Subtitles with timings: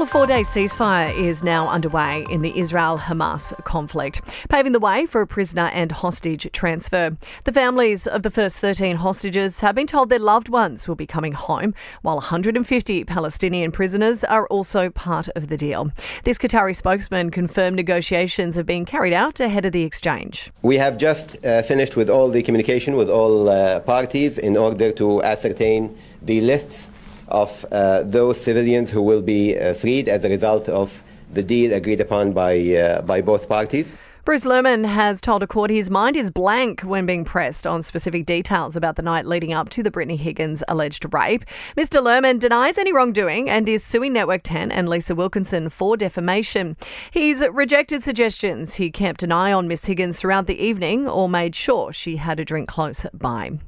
[0.00, 5.04] A four day ceasefire is now underway in the Israel Hamas conflict, paving the way
[5.04, 7.14] for a prisoner and hostage transfer.
[7.44, 11.06] The families of the first 13 hostages have been told their loved ones will be
[11.06, 15.92] coming home, while 150 Palestinian prisoners are also part of the deal.
[16.24, 20.50] This Qatari spokesman confirmed negotiations have been carried out ahead of the exchange.
[20.62, 24.92] We have just uh, finished with all the communication with all uh, parties in order
[24.92, 26.90] to ascertain the lists
[27.30, 31.02] of uh, those civilians who will be uh, freed as a result of
[31.32, 33.96] the deal agreed upon by, uh, by both parties.
[34.22, 38.26] Bruce Lehrmann has told a court his mind is blank when being pressed on specific
[38.26, 41.44] details about the night leading up to the Brittany Higgins alleged rape.
[41.74, 42.02] Mr.
[42.02, 46.76] Lehrmann denies any wrongdoing and is suing Network 10 and Lisa Wilkinson for defamation.
[47.10, 51.56] He's rejected suggestions he kept an eye on Miss Higgins throughout the evening or made
[51.56, 53.58] sure she had a drink close by.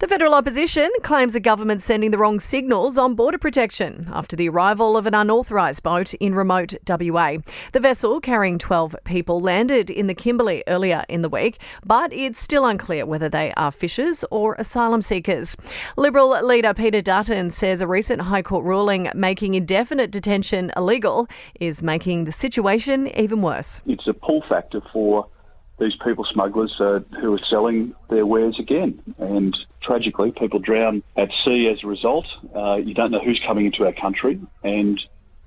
[0.00, 4.48] The federal opposition claims the government's sending the wrong signals on border protection after the
[4.48, 7.36] arrival of an unauthorised boat in remote WA.
[7.70, 12.42] The vessel carrying 12 people landed in the Kimberley earlier in the week, but it's
[12.42, 15.56] still unclear whether they are fishers or asylum seekers.
[15.96, 21.28] Liberal leader Peter Dutton says a recent High Court ruling making indefinite detention illegal
[21.60, 23.80] is making the situation even worse.
[23.86, 25.28] It's a pull factor for
[25.78, 29.00] these people smugglers uh, who are selling their wares again.
[29.18, 32.26] And tragically, people drown at sea as a result.
[32.54, 34.40] Uh, you don't know who's coming into our country.
[34.62, 35.04] And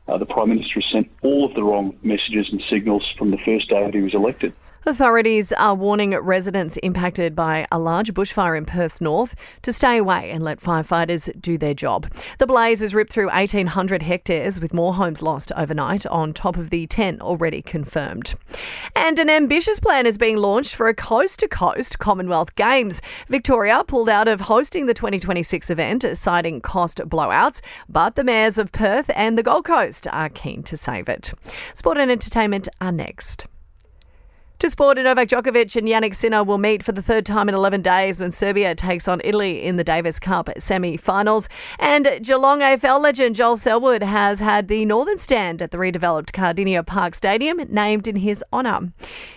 [0.08, 3.38] uh, the Prime Minister has sent all of the wrong messages and signals from the
[3.38, 4.54] first day that he was elected.
[4.88, 10.32] Authorities are warning residents impacted by a large bushfire in Perth North to stay away
[10.32, 12.10] and let firefighters do their job.
[12.40, 16.70] The blaze has ripped through 1,800 hectares with more homes lost overnight on top of
[16.70, 18.36] the 10 already confirmed.
[18.96, 23.02] And an ambitious plan is being launched for a coast to coast Commonwealth Games.
[23.28, 28.72] Victoria pulled out of hosting the 2026 event, citing cost blowouts, but the mayors of
[28.72, 31.34] Perth and the Gold Coast are keen to save it.
[31.74, 33.48] Sport and entertainment are next.
[34.60, 37.84] To sport, Novak Djokovic and Jannik Sinner will meet for the third time in 11
[37.84, 41.48] days when Serbia takes on Italy in the Davis Cup semi-finals.
[41.78, 46.84] And Geelong AFL legend Joel Selwood has had the Northern Stand at the redeveloped Kardinia
[46.84, 48.92] Park Stadium named in his honour.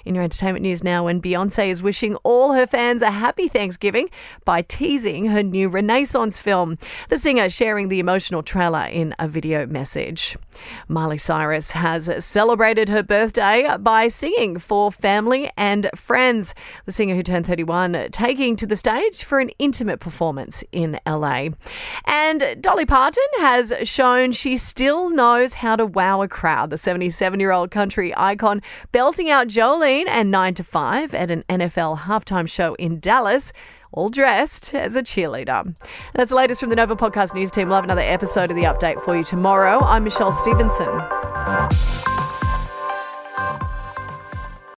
[0.06, 4.08] In your entertainment news now, when Beyonce is wishing all her fans a happy Thanksgiving
[4.46, 6.78] by teasing her new Renaissance film.
[7.10, 10.38] The singer sharing the emotional trailer in a video message.
[10.88, 16.54] Miley Cyrus has celebrated her birthday by singing for fans family and friends.
[16.86, 21.48] The singer who turned 31 taking to the stage for an intimate performance in LA.
[22.04, 26.70] And Dolly Parton has shown she still knows how to wow a crowd.
[26.70, 28.62] The 77 year old country icon
[28.92, 33.52] belting out Jolene and 9 to 5 at an NFL halftime show in Dallas
[33.90, 35.74] all dressed as a cheerleader.
[36.14, 37.66] That's the latest from the Nova Podcast News team.
[37.66, 39.80] We'll have another episode of the update for you tomorrow.
[39.80, 42.09] I'm Michelle Stevenson.